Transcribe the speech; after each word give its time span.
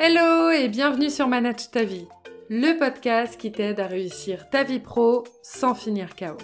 Hello 0.00 0.50
et 0.50 0.68
bienvenue 0.68 1.10
sur 1.10 1.26
Manage 1.26 1.72
ta 1.72 1.82
vie, 1.82 2.06
le 2.48 2.78
podcast 2.78 3.36
qui 3.36 3.50
t'aide 3.50 3.80
à 3.80 3.88
réussir 3.88 4.48
ta 4.48 4.62
vie 4.62 4.78
pro 4.78 5.24
sans 5.42 5.74
finir 5.74 6.14
KO. 6.14 6.36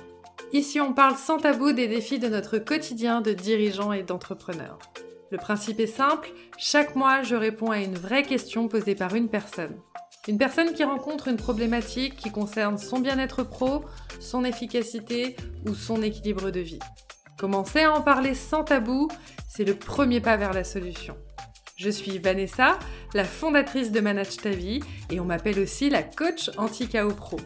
Ici, 0.52 0.80
on 0.80 0.92
parle 0.92 1.14
sans 1.14 1.38
tabou 1.38 1.70
des 1.70 1.86
défis 1.86 2.18
de 2.18 2.26
notre 2.26 2.58
quotidien 2.58 3.20
de 3.20 3.32
dirigeants 3.32 3.92
et 3.92 4.02
d'entrepreneurs. 4.02 4.80
Le 5.30 5.38
principe 5.38 5.78
est 5.78 5.86
simple, 5.86 6.32
chaque 6.58 6.96
mois, 6.96 7.22
je 7.22 7.36
réponds 7.36 7.70
à 7.70 7.78
une 7.78 7.94
vraie 7.94 8.24
question 8.24 8.66
posée 8.66 8.96
par 8.96 9.14
une 9.14 9.28
personne. 9.28 9.76
Une 10.26 10.38
personne 10.38 10.72
qui 10.72 10.82
rencontre 10.82 11.28
une 11.28 11.36
problématique 11.36 12.16
qui 12.16 12.32
concerne 12.32 12.76
son 12.76 12.98
bien-être 12.98 13.44
pro, 13.44 13.84
son 14.18 14.44
efficacité 14.44 15.36
ou 15.64 15.76
son 15.76 16.02
équilibre 16.02 16.50
de 16.50 16.60
vie. 16.60 16.80
Commencer 17.38 17.82
à 17.82 17.92
en 17.92 18.00
parler 18.00 18.34
sans 18.34 18.64
tabou, 18.64 19.06
c'est 19.48 19.64
le 19.64 19.76
premier 19.76 20.20
pas 20.20 20.36
vers 20.36 20.52
la 20.52 20.64
solution. 20.64 21.14
Je 21.76 21.90
suis 21.90 22.18
Vanessa, 22.18 22.78
la 23.14 23.24
fondatrice 23.24 23.90
de 23.90 23.98
Manage 23.98 24.36
ta 24.36 24.50
vie 24.50 24.78
et 25.10 25.18
on 25.18 25.24
m'appelle 25.24 25.58
aussi 25.58 25.90
la 25.90 26.04
coach 26.04 26.48
anti-KO 26.56 27.08
pro. 27.14 27.40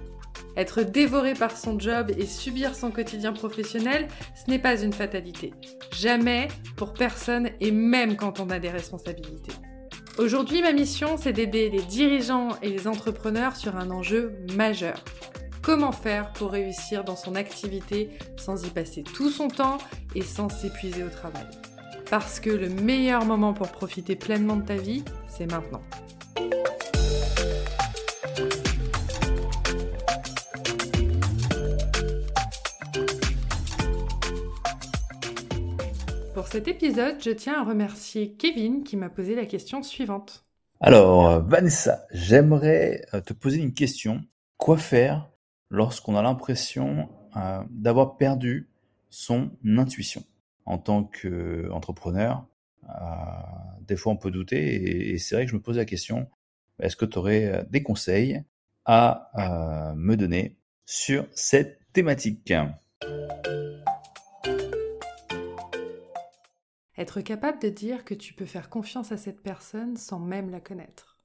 Être 0.55 0.83
dévoré 0.83 1.33
par 1.33 1.57
son 1.57 1.79
job 1.79 2.11
et 2.11 2.27
subir 2.27 2.75
son 2.75 2.91
quotidien 2.91 3.33
professionnel, 3.33 4.07
ce 4.35 4.51
n'est 4.51 4.59
pas 4.59 4.83
une 4.83 4.93
fatalité. 4.93 5.55
Jamais, 5.93 6.49
pour 6.77 6.93
personne 6.93 7.49
et 7.61 7.71
même 7.71 8.17
quand 8.17 8.39
on 8.39 8.51
a 8.51 8.59
des 8.59 8.69
responsabilités. 8.69 9.53
Aujourd'hui, 10.19 10.61
ma 10.61 10.73
mission, 10.73 11.17
c'est 11.17 11.33
d'aider 11.33 11.71
les 11.71 11.83
dirigeants 11.83 12.51
et 12.61 12.69
les 12.69 12.87
entrepreneurs 12.87 13.57
sur 13.57 13.77
un 13.77 13.91
enjeu 13.91 14.37
majeur. 14.57 15.03
Comment 15.63 15.93
faire 15.93 16.35
pour 16.35 16.51
réussir 16.51 17.03
dans 17.03 17.17
son 17.17 17.35
activité 17.35 18.11
sans 18.37 18.63
y 18.67 18.69
passer 18.69 19.05
tout 19.05 19.31
son 19.31 19.49
temps 19.49 19.79
et 20.15 20.23
sans 20.23 20.51
s'épuiser 20.51 21.03
au 21.03 21.09
travail? 21.09 21.47
Parce 22.11 22.41
que 22.41 22.51
le 22.51 22.69
meilleur 22.69 23.25
moment 23.25 23.53
pour 23.53 23.71
profiter 23.71 24.17
pleinement 24.17 24.57
de 24.57 24.63
ta 24.63 24.77
vie, 24.77 25.05
c'est 25.29 25.47
maintenant. 25.51 25.83
Pour 36.35 36.47
cet 36.47 36.69
épisode, 36.69 37.17
je 37.21 37.31
tiens 37.31 37.61
à 37.61 37.65
remercier 37.65 38.33
Kevin 38.35 38.85
qui 38.85 38.97
m'a 38.97 39.11
posé 39.11 39.35
la 39.35 39.45
question 39.45 39.83
suivante. 39.83 40.45
Alors, 40.81 41.43
Vanessa, 41.43 42.07
j'aimerais 42.13 43.03
euh, 43.13 43.21
te 43.21 43.33
poser 43.33 43.59
une 43.59 43.75
question. 43.75 44.23
Quoi 44.57 44.77
faire 44.77 45.29
lorsqu'on 45.69 46.17
a 46.17 46.23
l'impression 46.23 47.09
euh, 47.37 47.61
d'avoir 47.71 48.17
perdu 48.17 48.71
son 49.11 49.51
intuition? 49.67 50.23
En 50.69 50.77
tant 50.77 51.05
qu'entrepreneur, 51.05 52.47
euh, 52.85 52.93
des 53.81 53.97
fois 53.97 54.13
on 54.13 54.19
peut 54.19 54.31
douter 54.31 55.13
et, 55.13 55.19
c'est 55.19 55.35
vrai 55.35 55.47
que 55.47 55.51
je 55.51 55.57
me 55.57 55.63
pose 55.63 55.79
la 55.79 55.87
question, 55.87 56.29
est-ce 56.79 56.95
que 56.95 57.07
tu 57.07 57.19
aurais 57.19 57.47
euh, 57.47 57.65
des 57.71 57.83
conseils 57.83 58.45
à 58.85 59.31
euh, 59.39 59.95
me 59.95 60.15
donner 60.15 60.59
sur 60.85 61.27
cette 61.33 61.81
thématique? 61.95 62.53
Être 66.99 67.23
capable 67.23 67.63
de 67.63 67.71
dire 67.71 68.05
que 68.05 68.15
tu 68.15 68.35
peux 68.35 68.47
faire 68.47 68.69
confiance 68.69 69.11
à 69.11 69.17
cette 69.17 69.41
personne 69.41 69.97
sans 69.97 70.19
même 70.19 70.51
la 70.51 70.61
connaître. 70.61 71.19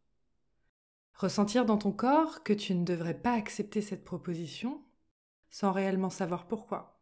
Ressentir 1.15 1.65
dans 1.65 1.77
ton 1.77 1.91
corps 1.91 2.43
que 2.43 2.53
tu 2.53 2.75
ne 2.75 2.85
devrais 2.85 3.13
pas 3.13 3.33
accepter 3.33 3.81
cette 3.81 4.05
proposition 4.05 4.81
sans 5.49 5.73
réellement 5.73 6.09
savoir 6.09 6.47
pourquoi 6.47 6.92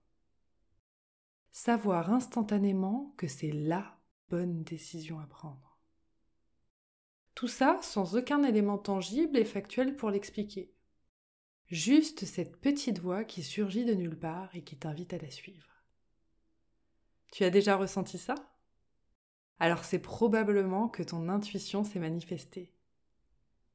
savoir 1.51 2.11
instantanément 2.11 3.13
que 3.17 3.27
c'est 3.27 3.51
la 3.51 3.99
bonne 4.29 4.63
décision 4.63 5.19
à 5.19 5.27
prendre. 5.27 5.79
Tout 7.35 7.47
ça 7.47 7.79
sans 7.81 8.15
aucun 8.15 8.43
élément 8.43 8.77
tangible 8.77 9.37
et 9.37 9.45
factuel 9.45 9.95
pour 9.95 10.09
l'expliquer. 10.09 10.73
Juste 11.67 12.25
cette 12.25 12.57
petite 12.59 12.99
voix 12.99 13.23
qui 13.23 13.43
surgit 13.43 13.85
de 13.85 13.93
nulle 13.93 14.19
part 14.19 14.53
et 14.55 14.63
qui 14.63 14.77
t'invite 14.77 15.13
à 15.13 15.17
la 15.17 15.29
suivre. 15.29 15.67
Tu 17.31 17.43
as 17.45 17.49
déjà 17.49 17.77
ressenti 17.77 18.17
ça? 18.17 18.35
Alors 19.59 19.85
c'est 19.85 19.99
probablement 19.99 20.89
que 20.89 21.03
ton 21.03 21.29
intuition 21.29 21.83
s'est 21.83 21.99
manifestée. 21.99 22.73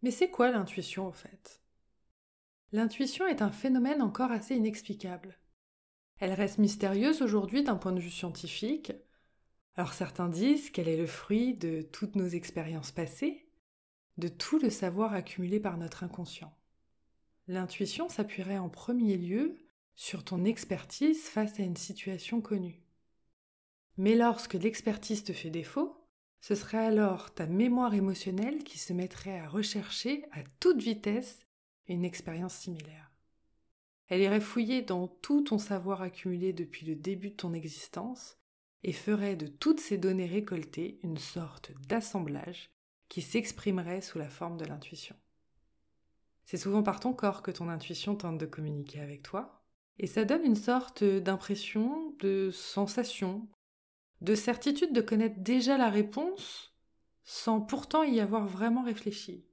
Mais 0.03 0.11
c'est 0.11 0.31
quoi 0.31 0.51
l'intuition 0.51 1.07
au 1.07 1.13
fait? 1.13 1.63
L'intuition 2.73 3.27
est 3.27 3.41
un 3.41 3.51
phénomène 3.51 4.03
encore 4.03 4.31
assez 4.31 4.57
inexplicable. 4.57 5.39
Elle 6.19 6.33
reste 6.33 6.59
mystérieuse 6.59 7.23
aujourd'hui 7.23 7.63
d'un 7.63 7.77
point 7.77 7.93
de 7.93 8.01
vue 8.01 8.11
scientifique. 8.11 8.93
Alors 9.75 9.93
certains 9.93 10.29
disent 10.29 10.71
qu'elle 10.71 10.89
est 10.89 10.97
le 10.97 11.07
fruit 11.07 11.55
de 11.55 11.83
toutes 11.83 12.17
nos 12.17 12.29
expériences 12.29 12.91
passées, 12.91 13.47
de 14.17 14.29
tout 14.29 14.59
le 14.59 14.71
savoir 14.71 15.13
accumulé 15.13 15.61
par 15.61 15.77
notre 15.77 16.05
inconscient. 16.05 16.57
L'intuition 17.49 18.09
s'appuierait 18.09 18.59
en 18.59 18.71
premier 18.71 19.19
lieu 19.19 19.57
sur 19.95 20.25
ton 20.25 20.45
expertise 20.45 21.25
face 21.25 21.61
à 21.61 21.63
une 21.63 21.77
situation 21.77 22.41
connue. 22.41 22.83
Mais 23.99 24.15
lorsque 24.15 24.55
l'expertise 24.55 25.23
te 25.23 25.33
fait 25.33 25.51
défaut, 25.51 25.97
ce 26.41 26.55
serait 26.55 26.85
alors 26.85 27.35
ta 27.35 27.47
mémoire 27.47 27.95
émotionnelle 27.95 28.63
qui 28.65 28.79
se 28.79 28.93
mettrait 28.93 29.39
à 29.39 29.49
rechercher 29.49 30.25
à 30.33 30.43
toute 30.61 30.83
vitesse 30.83 31.47
une 31.89 32.05
expérience 32.05 32.55
similaire. 32.55 33.06
Elle 34.09 34.21
irait 34.21 34.41
fouiller 34.41 34.83
dans 34.83 35.09
tout 35.09 35.43
ton 35.43 35.59
savoir 35.59 36.03
accumulé 36.03 36.53
depuis 36.53 36.87
le 36.87 36.95
début 36.95 37.31
de 37.31 37.37
ton 37.37 37.53
existence 37.53 38.39
et 38.85 38.93
ferait 38.93 39.37
de 39.37 39.49
toutes 39.49 39.81
ces 39.81 39.99
données 39.99 40.27
récoltées 40.27 41.01
une 41.03 41.19
sorte 41.19 41.73
d'assemblage 41.89 42.71
qui 43.09 43.21
s'exprimerait 43.23 44.03
sous 44.03 44.19
la 44.19 44.29
forme 44.29 44.57
de 44.57 44.65
l'intuition. 44.65 45.17
C'est 46.45 46.57
souvent 46.57 46.85
par 46.85 47.01
ton 47.01 47.13
corps 47.13 47.43
que 47.43 47.51
ton 47.51 47.69
intuition 47.69 48.15
tente 48.15 48.39
de 48.39 48.47
communiquer 48.47 49.01
avec 49.01 49.23
toi, 49.23 49.65
et 49.99 50.07
ça 50.07 50.25
donne 50.25 50.45
une 50.45 50.57
sorte 50.57 51.03
d'impression, 51.03 52.15
de 52.21 52.51
sensation, 52.53 53.49
de 54.21 54.35
certitude 54.35 54.93
de 54.93 55.01
connaître 55.01 55.41
déjà 55.41 55.77
la 55.77 55.91
réponse 55.91 56.73
sans 57.25 57.61
pourtant 57.61 58.05
y 58.05 58.21
avoir 58.21 58.47
vraiment 58.47 58.85
réfléchi. 58.85 59.45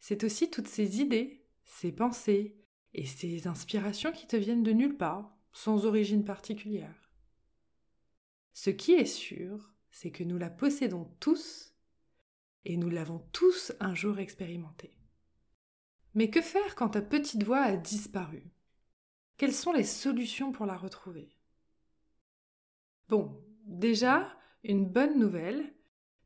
C'est 0.00 0.24
aussi 0.24 0.50
toutes 0.50 0.66
ces 0.66 1.00
idées, 1.00 1.44
ces 1.64 1.92
pensées, 1.92 2.56
et 2.94 3.06
ces 3.06 3.46
inspirations 3.46 4.12
qui 4.12 4.26
te 4.26 4.36
viennent 4.36 4.62
de 4.62 4.72
nulle 4.72 4.96
part, 4.96 5.36
sans 5.52 5.86
origine 5.86 6.24
particulière. 6.24 7.10
Ce 8.52 8.70
qui 8.70 8.92
est 8.92 9.06
sûr, 9.06 9.72
c'est 9.90 10.10
que 10.10 10.24
nous 10.24 10.38
la 10.38 10.50
possédons 10.50 11.04
tous 11.20 11.74
et 12.64 12.76
nous 12.76 12.90
l'avons 12.90 13.20
tous 13.32 13.72
un 13.80 13.94
jour 13.94 14.18
expérimenté. 14.18 14.94
Mais 16.14 16.30
que 16.30 16.42
faire 16.42 16.74
quand 16.74 16.90
ta 16.90 17.02
petite 17.02 17.44
voix 17.44 17.60
a 17.60 17.76
disparu? 17.76 18.42
Quelles 19.36 19.54
sont 19.54 19.72
les 19.72 19.84
solutions 19.84 20.52
pour 20.52 20.66
la 20.66 20.76
retrouver? 20.76 21.38
Bon, 23.08 23.40
déjà, 23.64 24.36
une 24.64 24.86
bonne 24.86 25.18
nouvelle. 25.18 25.72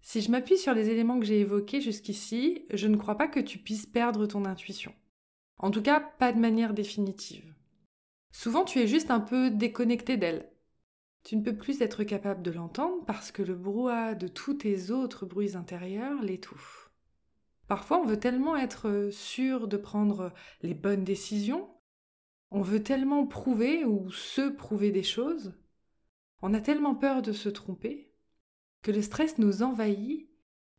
Si 0.00 0.20
je 0.20 0.30
m'appuie 0.30 0.58
sur 0.58 0.74
les 0.74 0.88
éléments 0.88 1.20
que 1.20 1.26
j'ai 1.26 1.40
évoqués 1.40 1.80
jusqu'ici, 1.80 2.64
je 2.70 2.86
ne 2.88 2.96
crois 2.96 3.16
pas 3.16 3.28
que 3.28 3.40
tu 3.40 3.58
puisses 3.58 3.86
perdre 3.86 4.26
ton 4.26 4.44
intuition. 4.44 4.94
En 5.62 5.70
tout 5.70 5.80
cas, 5.80 6.00
pas 6.00 6.32
de 6.32 6.40
manière 6.40 6.74
définitive. 6.74 7.54
Souvent, 8.32 8.64
tu 8.64 8.80
es 8.80 8.88
juste 8.88 9.12
un 9.12 9.20
peu 9.20 9.50
déconnecté 9.50 10.16
d'elle. 10.16 10.50
Tu 11.22 11.36
ne 11.36 11.42
peux 11.42 11.56
plus 11.56 11.80
être 11.80 12.02
capable 12.02 12.42
de 12.42 12.50
l'entendre 12.50 13.04
parce 13.06 13.30
que 13.30 13.42
le 13.42 13.54
brouhaha 13.54 14.16
de 14.16 14.26
tous 14.26 14.54
tes 14.54 14.90
autres 14.90 15.24
bruits 15.24 15.56
intérieurs 15.56 16.20
l'étouffe. 16.20 16.90
Parfois, 17.68 18.00
on 18.00 18.04
veut 18.04 18.18
tellement 18.18 18.56
être 18.56 19.10
sûr 19.12 19.68
de 19.68 19.76
prendre 19.76 20.34
les 20.62 20.74
bonnes 20.74 21.04
décisions, 21.04 21.70
on 22.50 22.60
veut 22.60 22.82
tellement 22.82 23.24
prouver 23.24 23.84
ou 23.84 24.10
se 24.10 24.48
prouver 24.50 24.90
des 24.90 25.04
choses, 25.04 25.54
on 26.42 26.54
a 26.54 26.60
tellement 26.60 26.96
peur 26.96 27.22
de 27.22 27.32
se 27.32 27.48
tromper, 27.48 28.12
que 28.82 28.90
le 28.90 29.00
stress 29.00 29.38
nous 29.38 29.62
envahit 29.62 30.28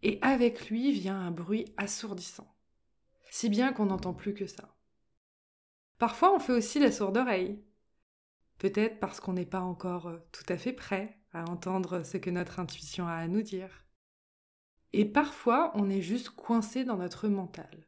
et 0.02 0.20
avec 0.22 0.70
lui 0.70 0.92
vient 0.92 1.20
un 1.20 1.32
bruit 1.32 1.74
assourdissant 1.78 2.54
si 3.34 3.50
bien 3.50 3.74
qu'on 3.74 3.88
n'entend 3.88 4.14
plus 4.14 4.36
que 4.36 4.46
ça. 4.46 4.78
Parfois, 5.98 6.34
on 6.36 6.40
fait 6.40 6.54
aussi 6.54 6.80
la 6.80 6.92
sourde 6.92 7.18
oreille. 7.18 7.64
Peut-être 8.58 9.00
parce 9.00 9.20
qu'on 9.20 9.34
n'est 9.34 9.46
pas 9.46 9.62
encore 9.62 10.08
euh, 10.08 10.20
tout 10.32 10.46
à 10.50 10.58
fait 10.58 10.74
prêt 10.74 11.20
à 11.34 11.50
entendre 11.50 12.04
ce 12.04 12.18
que 12.18 12.30
notre 12.30 12.60
intuition 12.60 13.08
a 13.08 13.14
à 13.14 13.28
nous 13.28 13.42
dire. 13.42 13.86
Et 14.94 15.06
parfois, 15.06 15.72
on 15.76 15.90
est 15.90 16.02
juste 16.02 16.30
coincé 16.30 16.84
dans 16.84 16.98
notre 16.98 17.28
mental. 17.28 17.88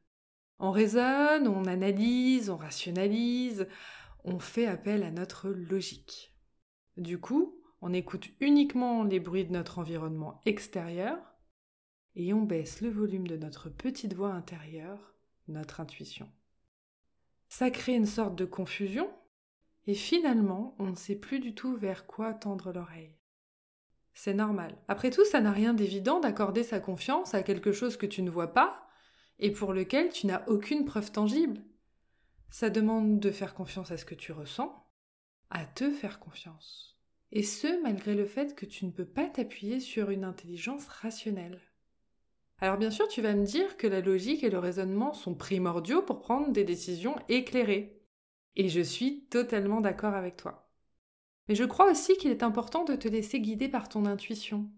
On 0.57 0.71
raisonne, 0.71 1.47
on 1.47 1.65
analyse, 1.65 2.49
on 2.49 2.57
rationalise, 2.57 3.67
on 4.23 4.39
fait 4.39 4.65
appel 4.65 5.03
à 5.03 5.11
notre 5.11 5.49
logique. 5.49 6.33
Du 6.97 7.19
coup, 7.19 7.61
on 7.81 7.93
écoute 7.93 8.29
uniquement 8.39 9.03
les 9.03 9.19
bruits 9.19 9.45
de 9.45 9.51
notre 9.51 9.79
environnement 9.79 10.41
extérieur 10.45 11.19
et 12.15 12.33
on 12.33 12.41
baisse 12.41 12.81
le 12.81 12.89
volume 12.89 13.27
de 13.27 13.37
notre 13.37 13.69
petite 13.69 14.13
voix 14.13 14.31
intérieure 14.31 15.13
notre 15.47 15.79
intuition. 15.79 16.27
Ça 17.57 17.71
crée 17.71 17.93
une 17.93 18.05
sorte 18.05 18.35
de 18.35 18.43
confusion, 18.43 19.09
et 19.87 19.93
finalement, 19.93 20.75
on 20.77 20.87
ne 20.87 20.95
sait 20.97 21.15
plus 21.15 21.39
du 21.39 21.55
tout 21.55 21.73
vers 21.77 22.05
quoi 22.05 22.33
tendre 22.33 22.73
l'oreille. 22.73 23.15
C'est 24.13 24.33
normal. 24.33 24.75
Après 24.89 25.09
tout, 25.09 25.23
ça 25.23 25.39
n'a 25.39 25.53
rien 25.53 25.73
d'évident 25.73 26.19
d'accorder 26.19 26.63
sa 26.63 26.81
confiance 26.81 27.33
à 27.33 27.43
quelque 27.43 27.71
chose 27.71 27.95
que 27.95 28.05
tu 28.05 28.23
ne 28.23 28.29
vois 28.29 28.51
pas 28.51 28.85
et 29.39 29.51
pour 29.51 29.71
lequel 29.71 30.09
tu 30.09 30.27
n'as 30.27 30.45
aucune 30.47 30.83
preuve 30.83 31.13
tangible. 31.13 31.63
Ça 32.49 32.69
demande 32.69 33.21
de 33.21 33.31
faire 33.31 33.53
confiance 33.53 33.89
à 33.89 33.95
ce 33.95 34.03
que 34.03 34.15
tu 34.15 34.33
ressens, 34.33 34.85
à 35.49 35.65
te 35.65 35.89
faire 35.91 36.19
confiance. 36.19 36.99
Et 37.31 37.43
ce, 37.43 37.81
malgré 37.81 38.15
le 38.15 38.25
fait 38.25 38.53
que 38.53 38.65
tu 38.65 38.85
ne 38.85 38.91
peux 38.91 39.07
pas 39.07 39.29
t'appuyer 39.29 39.79
sur 39.79 40.09
une 40.09 40.25
intelligence 40.25 40.89
rationnelle. 40.89 41.61
Alors 42.59 42.77
bien 42.77 42.91
sûr, 42.91 43.07
tu 43.07 43.21
vas 43.21 43.33
me 43.33 43.45
dire 43.45 43.77
que 43.77 43.87
la 43.87 44.01
logique 44.01 44.43
et 44.43 44.49
le 44.49 44.59
raisonnement 44.59 45.13
sont 45.13 45.35
primordiaux 45.35 46.01
pour 46.01 46.21
prendre 46.21 46.51
des 46.51 46.63
décisions 46.63 47.15
éclairées. 47.27 48.01
Et 48.55 48.69
je 48.69 48.81
suis 48.81 49.25
totalement 49.25 49.81
d'accord 49.81 50.13
avec 50.13 50.37
toi. 50.37 50.69
Mais 51.47 51.55
je 51.55 51.65
crois 51.65 51.91
aussi 51.91 52.15
qu'il 52.17 52.31
est 52.31 52.43
important 52.43 52.85
de 52.85 52.95
te 52.95 53.07
laisser 53.07 53.39
guider 53.39 53.67
par 53.67 53.89
ton 53.89 54.05
intuition. 54.05 54.69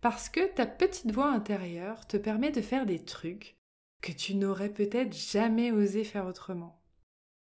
Parce 0.00 0.28
que 0.28 0.46
ta 0.54 0.66
petite 0.66 1.12
voix 1.12 1.30
intérieure 1.30 2.06
te 2.06 2.16
permet 2.16 2.52
de 2.52 2.60
faire 2.60 2.86
des 2.86 3.04
trucs 3.04 3.58
que 4.00 4.12
tu 4.12 4.36
n'aurais 4.36 4.72
peut-être 4.72 5.14
jamais 5.16 5.72
osé 5.72 6.04
faire 6.04 6.26
autrement. 6.26 6.80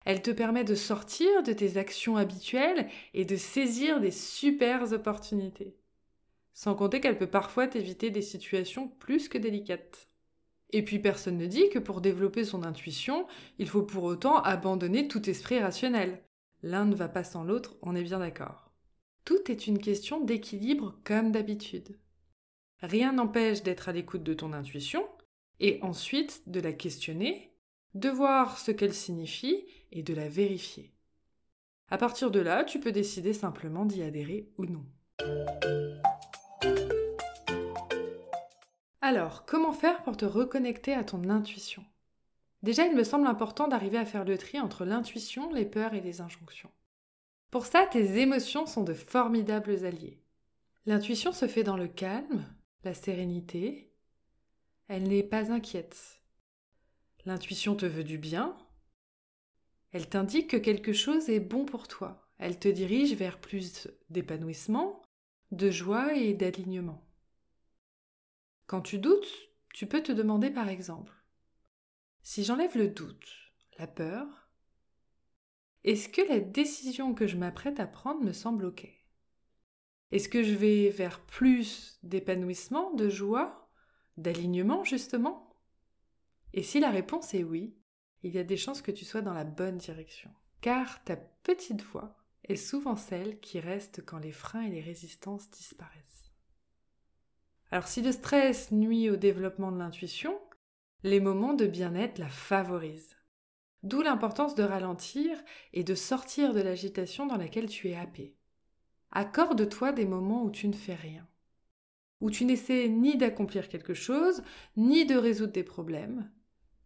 Elle 0.04 0.22
te 0.22 0.30
permet 0.30 0.62
de 0.62 0.76
sortir 0.76 1.42
de 1.42 1.52
tes 1.52 1.78
actions 1.78 2.16
habituelles 2.16 2.88
et 3.12 3.24
de 3.24 3.36
saisir 3.36 3.98
des 3.98 4.12
super 4.12 4.92
opportunités. 4.92 5.76
Sans 6.56 6.74
compter 6.74 7.02
qu'elle 7.02 7.18
peut 7.18 7.26
parfois 7.26 7.68
t'éviter 7.68 8.08
des 8.08 8.22
situations 8.22 8.88
plus 8.88 9.28
que 9.28 9.36
délicates. 9.36 10.08
Et 10.70 10.82
puis 10.82 10.98
personne 10.98 11.36
ne 11.36 11.44
dit 11.44 11.68
que 11.68 11.78
pour 11.78 12.00
développer 12.00 12.44
son 12.46 12.62
intuition, 12.62 13.26
il 13.58 13.68
faut 13.68 13.82
pour 13.82 14.04
autant 14.04 14.40
abandonner 14.40 15.06
tout 15.06 15.28
esprit 15.28 15.60
rationnel. 15.60 16.24
L'un 16.62 16.86
ne 16.86 16.94
va 16.94 17.10
pas 17.10 17.24
sans 17.24 17.44
l'autre, 17.44 17.76
on 17.82 17.94
est 17.94 18.02
bien 18.02 18.20
d'accord. 18.20 18.72
Tout 19.26 19.50
est 19.50 19.66
une 19.66 19.78
question 19.78 20.24
d'équilibre 20.24 20.98
comme 21.04 21.30
d'habitude. 21.30 22.00
Rien 22.80 23.12
n'empêche 23.12 23.62
d'être 23.62 23.90
à 23.90 23.92
l'écoute 23.92 24.22
de 24.22 24.32
ton 24.32 24.54
intuition, 24.54 25.06
et 25.60 25.78
ensuite 25.82 26.42
de 26.46 26.60
la 26.60 26.72
questionner, 26.72 27.52
de 27.92 28.08
voir 28.08 28.56
ce 28.56 28.70
qu'elle 28.70 28.94
signifie 28.94 29.66
et 29.92 30.02
de 30.02 30.14
la 30.14 30.30
vérifier. 30.30 30.94
À 31.90 31.98
partir 31.98 32.30
de 32.30 32.40
là, 32.40 32.64
tu 32.64 32.80
peux 32.80 32.92
décider 32.92 33.34
simplement 33.34 33.84
d'y 33.84 34.02
adhérer 34.02 34.48
ou 34.56 34.64
non. 34.64 34.86
Alors, 39.00 39.44
comment 39.46 39.72
faire 39.72 40.02
pour 40.02 40.16
te 40.16 40.24
reconnecter 40.24 40.92
à 40.92 41.04
ton 41.04 41.28
intuition? 41.28 41.84
Déjà, 42.62 42.86
il 42.86 42.96
me 42.96 43.04
semble 43.04 43.28
important 43.28 43.68
d'arriver 43.68 43.98
à 43.98 44.04
faire 44.04 44.24
le 44.24 44.36
tri 44.36 44.58
entre 44.58 44.84
l'intuition, 44.84 45.52
les 45.52 45.64
peurs 45.64 45.94
et 45.94 46.00
les 46.00 46.20
injonctions. 46.20 46.72
Pour 47.52 47.66
ça, 47.66 47.86
tes 47.86 48.18
émotions 48.18 48.66
sont 48.66 48.82
de 48.82 48.94
formidables 48.94 49.84
alliés. 49.84 50.20
L'intuition 50.86 51.32
se 51.32 51.46
fait 51.46 51.62
dans 51.62 51.76
le 51.76 51.86
calme, 51.86 52.44
la 52.82 52.94
sérénité. 52.94 53.92
Elle 54.88 55.04
n'est 55.04 55.22
pas 55.22 55.52
inquiète. 55.52 56.20
L'intuition 57.24 57.76
te 57.76 57.86
veut 57.86 58.04
du 58.04 58.18
bien. 58.18 58.56
Elle 59.92 60.08
t'indique 60.08 60.50
que 60.50 60.56
quelque 60.56 60.92
chose 60.92 61.28
est 61.28 61.38
bon 61.40 61.64
pour 61.64 61.86
toi. 61.86 62.28
Elle 62.38 62.58
te 62.58 62.68
dirige 62.68 63.14
vers 63.14 63.40
plus 63.40 63.88
d'épanouissement, 64.10 65.02
de 65.52 65.70
joie 65.70 66.14
et 66.14 66.34
d'alignement. 66.34 67.04
Quand 68.66 68.80
tu 68.80 68.98
doutes, 68.98 69.50
tu 69.72 69.86
peux 69.86 70.02
te 70.02 70.12
demander 70.12 70.50
par 70.50 70.68
exemple, 70.68 71.12
si 72.22 72.44
j'enlève 72.44 72.76
le 72.76 72.88
doute, 72.88 73.52
la 73.78 73.86
peur, 73.86 74.26
est-ce 75.84 76.08
que 76.08 76.22
la 76.28 76.40
décision 76.40 77.14
que 77.14 77.28
je 77.28 77.36
m'apprête 77.36 77.78
à 77.78 77.86
prendre 77.86 78.24
me 78.24 78.32
semble 78.32 78.64
OK? 78.64 78.88
Est-ce 80.10 80.28
que 80.28 80.42
je 80.42 80.54
vais 80.54 80.90
vers 80.90 81.20
plus 81.20 81.98
d'épanouissement, 82.02 82.92
de 82.94 83.08
joie, 83.08 83.70
d'alignement 84.16 84.82
justement? 84.82 85.54
Et 86.52 86.62
si 86.62 86.80
la 86.80 86.90
réponse 86.90 87.34
est 87.34 87.44
oui, 87.44 87.76
il 88.22 88.34
y 88.34 88.38
a 88.38 88.44
des 88.44 88.56
chances 88.56 88.82
que 88.82 88.90
tu 88.90 89.04
sois 89.04 89.20
dans 89.20 89.34
la 89.34 89.44
bonne 89.44 89.78
direction. 89.78 90.30
Car 90.60 91.04
ta 91.04 91.16
petite 91.16 91.82
voix 91.82 92.16
est 92.48 92.56
souvent 92.56 92.96
celle 92.96 93.40
qui 93.40 93.60
reste 93.60 94.04
quand 94.04 94.18
les 94.18 94.32
freins 94.32 94.62
et 94.62 94.70
les 94.70 94.80
résistances 94.80 95.50
disparaissent. 95.50 96.30
Alors 97.70 97.88
si 97.88 98.02
le 98.02 98.12
stress 98.12 98.70
nuit 98.70 99.10
au 99.10 99.16
développement 99.16 99.72
de 99.72 99.78
l'intuition, 99.78 100.38
les 101.02 101.20
moments 101.20 101.54
de 101.54 101.66
bien-être 101.66 102.18
la 102.18 102.28
favorisent. 102.28 103.16
D'où 103.82 104.02
l'importance 104.02 104.54
de 104.54 104.62
ralentir 104.62 105.36
et 105.72 105.84
de 105.84 105.94
sortir 105.94 106.54
de 106.54 106.60
l'agitation 106.60 107.26
dans 107.26 107.36
laquelle 107.36 107.68
tu 107.68 107.88
es 107.88 107.96
happé. 107.96 108.36
Accorde-toi 109.12 109.92
des 109.92 110.06
moments 110.06 110.44
où 110.44 110.50
tu 110.50 110.68
ne 110.68 110.74
fais 110.74 110.94
rien, 110.94 111.26
où 112.20 112.30
tu 112.30 112.44
n'essaies 112.44 112.88
ni 112.88 113.16
d'accomplir 113.16 113.68
quelque 113.68 113.94
chose, 113.94 114.42
ni 114.76 115.06
de 115.06 115.16
résoudre 115.16 115.52
des 115.52 115.62
problèmes. 115.62 116.30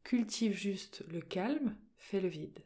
Cultive 0.05 0.53
juste 0.53 1.05
le 1.09 1.21
calme, 1.21 1.77
fais 1.97 2.21
le 2.21 2.29
vide. 2.29 2.65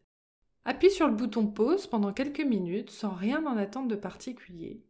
Appuie 0.64 0.90
sur 0.90 1.08
le 1.08 1.14
bouton 1.14 1.46
pause 1.46 1.86
pendant 1.86 2.12
quelques 2.12 2.40
minutes 2.40 2.90
sans 2.90 3.14
rien 3.14 3.44
en 3.46 3.56
attendre 3.56 3.88
de 3.88 3.96
particulier 3.96 4.82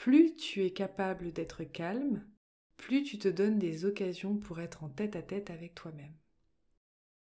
plus 0.00 0.34
tu 0.34 0.64
es 0.64 0.70
capable 0.70 1.30
d'être 1.30 1.62
calme, 1.62 2.24
plus 2.78 3.02
tu 3.02 3.18
te 3.18 3.28
donnes 3.28 3.58
des 3.58 3.84
occasions 3.84 4.38
pour 4.38 4.60
être 4.60 4.82
en 4.82 4.88
tête 4.88 5.14
à 5.14 5.20
tête 5.20 5.50
avec 5.50 5.74
toi-même. 5.74 6.14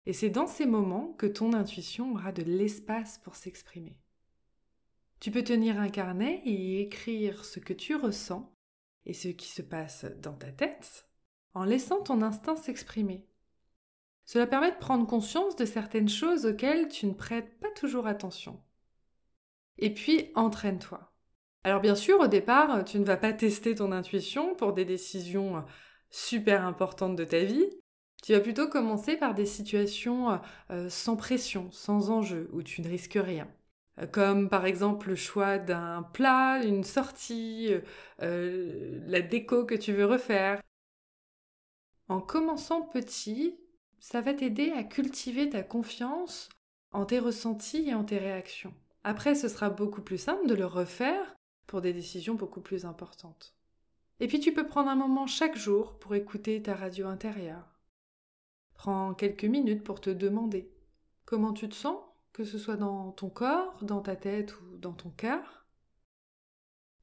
Et 0.07 0.13
c'est 0.13 0.29
dans 0.29 0.49
ces 0.49 0.67
moments 0.67 1.13
que 1.13 1.27
ton 1.27 1.53
intuition 1.53 2.15
aura 2.15 2.33
de 2.33 2.43
l'espace 2.43 3.19
pour 3.19 3.37
s'exprimer. 3.37 3.97
Tu 5.21 5.31
peux 5.31 5.45
tenir 5.45 5.79
un 5.79 5.89
carnet 5.89 6.43
et 6.45 6.81
écrire 6.81 7.45
ce 7.45 7.61
que 7.61 7.73
tu 7.73 7.95
ressens 7.95 8.53
et 9.07 9.15
ce 9.15 9.29
qui 9.29 9.49
se 9.49 9.63
passe 9.63 10.05
dans 10.21 10.35
ta 10.35 10.51
tête 10.51 11.09
en 11.55 11.63
laissant 11.63 12.03
ton 12.03 12.23
instinct 12.23 12.57
s'exprimer. 12.57 13.25
Cela 14.25 14.47
permet 14.47 14.71
de 14.71 14.77
prendre 14.77 15.07
conscience 15.07 15.57
de 15.57 15.65
certaines 15.65 16.09
choses 16.09 16.47
auxquelles 16.47 16.89
tu 16.89 17.07
ne 17.07 17.13
prêtes 17.13 17.59
pas 17.61 17.71
toujours 17.77 18.07
attention. 18.07 18.61
Et 19.79 19.93
puis, 19.93 20.31
entraîne-toi. 20.35 21.13
Alors 21.65 21.81
bien 21.81 21.95
sûr, 21.95 22.21
au 22.21 22.27
départ, 22.27 22.85
tu 22.85 22.99
ne 22.99 23.05
vas 23.05 23.17
pas 23.17 23.33
tester 23.33 23.75
ton 23.75 23.91
intuition 23.93 24.55
pour 24.55 24.75
des 24.75 24.85
décisions 24.85 25.65
super 26.11 26.65
importantes 26.65 27.17
de 27.17 27.25
ta 27.25 27.43
vie. 27.43 27.69
Tu 28.23 28.33
vas 28.33 28.41
plutôt 28.41 28.69
commencer 28.69 29.17
par 29.17 29.35
des 29.35 29.47
situations 29.47 30.41
euh, 30.71 30.89
sans 30.89 31.17
pression, 31.17 31.71
sans 31.73 32.11
enjeu, 32.11 32.49
où 32.53 32.63
tu 32.63 32.81
ne 32.83 32.89
risques 32.89 33.19
rien. 33.21 33.49
Euh, 33.99 34.07
comme 34.07 34.49
par 34.49 34.67
exemple 34.67 35.09
le 35.09 35.17
choix 35.17 35.59
d'un 35.59 36.03
plat, 36.03 36.63
une 36.65 36.85
sortie, 36.85 37.71
euh, 38.23 39.01
la 39.07 39.21
déco 39.21 39.65
que 39.65 39.75
tu 39.75 39.93
veux 39.93 40.07
refaire. 40.07 40.63
En 42.09 42.21
commençant 42.21 42.83
petit, 42.83 43.59
ça 44.05 44.21
va 44.21 44.35
t'aider 44.35 44.71
à 44.71 44.85
cultiver 44.85 45.49
ta 45.49 45.63
confiance 45.63 46.51
en 46.93 47.07
tes 47.07 47.19
ressentis 47.19 47.89
et 47.89 47.95
en 47.95 48.05
tes 48.05 48.19
réactions. 48.19 48.75
Après, 49.03 49.35
ce 49.35 49.49
sera 49.49 49.71
beaucoup 49.71 50.03
plus 50.03 50.19
simple 50.19 50.47
de 50.47 50.55
le 50.55 50.67
refaire 50.67 51.35
pour 51.67 51.81
des 51.81 51.95
décisions 51.95 52.35
beaucoup 52.35 52.61
plus 52.61 52.85
importantes. 52.85 53.55
Et 54.21 54.27
puis 54.27 54.41
tu 54.41 54.53
peux 54.53 54.67
prendre 54.67 54.91
un 54.91 54.95
moment 54.95 55.27
chaque 55.27 55.57
jour 55.57 55.99
pour 55.99 56.15
écouter 56.15 56.61
ta 56.61 56.75
radio 56.75 57.07
intérieure. 57.07 57.81
Prends 58.75 59.15
quelques 59.15 59.47
minutes 59.47 59.83
pour 59.83 60.03
te 60.03 60.11
demander 60.11 60.71
comment 61.25 61.55
tu 61.55 61.67
te 61.71 61.75
sens, 61.75 61.97
que 62.35 62.45
ce 62.45 62.59
soit 62.59 62.77
dans 62.77 63.11
ton 63.11 63.31
corps, 63.31 63.83
dans 63.83 64.03
ta 64.03 64.17
tête 64.17 64.55
ou 64.61 64.77
dans 64.77 64.93
ton 64.93 65.09
cœur. 65.09 65.65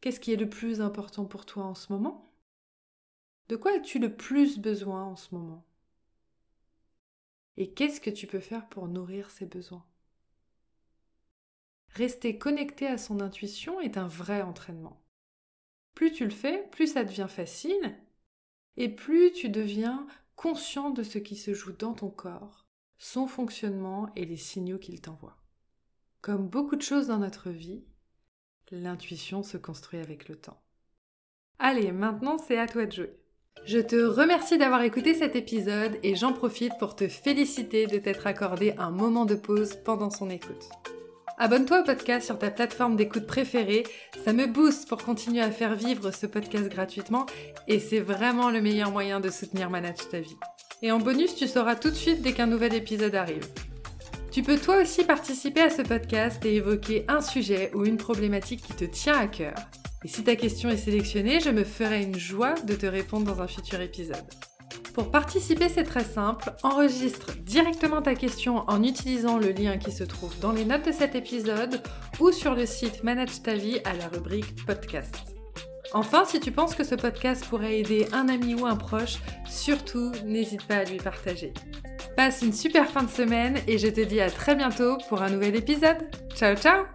Qu'est-ce 0.01 0.19
qui 0.19 0.33
est 0.33 0.37
le 0.37 0.49
plus 0.49 0.81
important 0.81 1.25
pour 1.25 1.47
toi 1.47 1.63
en 1.63 1.73
ce 1.73 1.91
moment? 1.91 2.31
De 3.49 3.55
quoi 3.55 3.71
as-tu 3.71 3.97
le 3.97 4.15
plus 4.15 4.59
besoin 4.59 5.03
en 5.05 5.15
ce 5.15 5.33
moment? 5.33 5.65
Et 7.57 7.71
qu'est-ce 7.73 8.01
que 8.01 8.09
tu 8.09 8.27
peux 8.27 8.39
faire 8.39 8.67
pour 8.69 8.87
nourrir 8.87 9.29
ces 9.29 9.45
besoins? 9.45 9.85
Rester 11.89 12.37
connecté 12.37 12.87
à 12.87 12.97
son 12.97 13.19
intuition 13.19 13.81
est 13.81 13.97
un 13.97 14.07
vrai 14.07 14.41
entraînement. 14.41 15.01
Plus 15.93 16.11
tu 16.11 16.23
le 16.23 16.31
fais, 16.31 16.67
plus 16.71 16.93
ça 16.93 17.03
devient 17.03 17.27
facile, 17.29 17.97
et 18.77 18.89
plus 18.89 19.31
tu 19.33 19.49
deviens 19.49 20.07
conscient 20.35 20.89
de 20.89 21.03
ce 21.03 21.17
qui 21.17 21.35
se 21.35 21.53
joue 21.53 21.73
dans 21.73 21.93
ton 21.93 22.09
corps, 22.09 22.65
son 22.97 23.27
fonctionnement 23.27 24.09
et 24.15 24.25
les 24.25 24.37
signaux 24.37 24.79
qu'il 24.79 25.01
t'envoie. 25.01 25.37
Comme 26.21 26.47
beaucoup 26.47 26.75
de 26.75 26.81
choses 26.81 27.07
dans 27.07 27.19
notre 27.19 27.49
vie, 27.49 27.83
l'intuition 28.71 29.43
se 29.43 29.57
construit 29.57 29.99
avec 29.99 30.29
le 30.29 30.35
temps. 30.35 30.61
Allez, 31.59 31.91
maintenant 31.91 32.37
c'est 32.37 32.57
à 32.57 32.67
toi 32.67 32.85
de 32.85 32.91
jouer. 32.91 33.20
Je 33.65 33.79
te 33.79 33.95
remercie 33.95 34.57
d'avoir 34.57 34.81
écouté 34.81 35.13
cet 35.13 35.35
épisode 35.35 35.97
et 36.03 36.15
j'en 36.15 36.33
profite 36.33 36.73
pour 36.79 36.95
te 36.95 37.07
féliciter 37.07 37.85
de 37.85 37.99
t'être 37.99 38.25
accordé 38.25 38.73
un 38.77 38.89
moment 38.89 39.25
de 39.25 39.35
pause 39.35 39.75
pendant 39.85 40.09
son 40.09 40.29
écoute. 40.29 40.69
Abonne-toi 41.37 41.81
au 41.81 41.83
podcast 41.83 42.25
sur 42.25 42.37
ta 42.37 42.51
plateforme 42.51 42.95
d'écoute 42.95 43.27
préférée, 43.27 43.83
ça 44.25 44.33
me 44.33 44.47
booste 44.47 44.89
pour 44.89 45.03
continuer 45.03 45.41
à 45.41 45.51
faire 45.51 45.75
vivre 45.75 46.11
ce 46.11 46.25
podcast 46.25 46.69
gratuitement 46.69 47.25
et 47.67 47.79
c'est 47.79 47.99
vraiment 47.99 48.49
le 48.49 48.61
meilleur 48.61 48.91
moyen 48.91 49.19
de 49.19 49.29
soutenir 49.29 49.69
Manage 49.69 50.09
ta. 50.09 50.17
Et 50.81 50.91
en 50.91 50.99
bonus, 50.99 51.35
tu 51.35 51.47
sauras 51.47 51.75
tout 51.75 51.91
de 51.91 51.95
suite 51.95 52.21
dès 52.21 52.33
qu'un 52.33 52.47
nouvel 52.47 52.73
épisode 52.73 53.15
arrive. 53.15 53.47
Tu 54.31 54.43
peux 54.43 54.57
toi 54.57 54.81
aussi 54.81 55.03
participer 55.03 55.61
à 55.61 55.69
ce 55.69 55.81
podcast 55.81 56.43
et 56.45 56.55
évoquer 56.55 57.05
un 57.07 57.21
sujet 57.21 57.71
ou 57.75 57.85
une 57.85 57.97
problématique 57.97 58.63
qui 58.63 58.73
te 58.73 58.85
tient 58.85 59.17
à 59.17 59.27
cœur. 59.27 59.55
Et 60.03 60.07
si 60.07 60.23
ta 60.23 60.35
question 60.35 60.69
est 60.69 60.77
sélectionnée, 60.77 61.39
je 61.39 61.49
me 61.49 61.63
ferai 61.63 62.03
une 62.03 62.17
joie 62.17 62.55
de 62.55 62.73
te 62.73 62.85
répondre 62.85 63.25
dans 63.25 63.41
un 63.41 63.47
futur 63.47 63.81
épisode. 63.81 64.25
Pour 64.93 65.09
participer, 65.09 65.69
c'est 65.69 65.83
très 65.83 66.03
simple. 66.03 66.51
Enregistre 66.63 67.33
directement 67.39 68.01
ta 68.01 68.15
question 68.15 68.63
en 68.67 68.83
utilisant 68.83 69.37
le 69.37 69.51
lien 69.51 69.77
qui 69.77 69.91
se 69.91 70.03
trouve 70.03 70.37
dans 70.39 70.51
les 70.51 70.65
notes 70.65 70.85
de 70.85 70.91
cet 70.91 71.15
épisode 71.15 71.81
ou 72.19 72.31
sur 72.31 72.55
le 72.55 72.65
site 72.65 73.03
Manage 73.03 73.41
ta 73.41 73.53
vie 73.53 73.79
à 73.85 73.93
la 73.93 74.07
rubrique 74.07 74.65
podcast. 74.65 75.15
Enfin, 75.93 76.23
si 76.25 76.39
tu 76.39 76.51
penses 76.51 76.75
que 76.75 76.83
ce 76.83 76.95
podcast 76.95 77.45
pourrait 77.45 77.79
aider 77.79 78.07
un 78.13 78.29
ami 78.29 78.55
ou 78.55 78.65
un 78.65 78.75
proche, 78.75 79.17
surtout 79.45 80.11
n'hésite 80.25 80.65
pas 80.65 80.77
à 80.77 80.83
lui 80.83 80.97
partager. 80.97 81.53
Passe 82.15 82.41
une 82.41 82.53
super 82.53 82.89
fin 82.89 83.03
de 83.03 83.09
semaine 83.09 83.59
et 83.67 83.77
je 83.77 83.87
te 83.87 84.01
dis 84.01 84.21
à 84.21 84.29
très 84.29 84.55
bientôt 84.55 84.97
pour 85.09 85.21
un 85.21 85.29
nouvel 85.29 85.55
épisode. 85.55 85.97
Ciao 86.35 86.55
ciao 86.55 86.85